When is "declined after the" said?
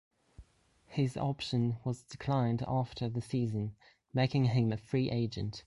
2.03-3.21